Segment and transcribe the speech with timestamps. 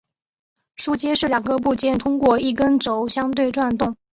[0.77, 3.95] 枢接是两个部件通过一根轴相对转动。